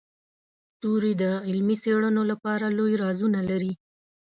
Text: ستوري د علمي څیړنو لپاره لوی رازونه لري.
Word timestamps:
ستوري 0.75 1.13
د 1.21 1.23
علمي 1.47 1.75
څیړنو 1.83 2.21
لپاره 2.31 2.65
لوی 2.77 2.93
رازونه 3.03 3.39
لري. 3.49 3.73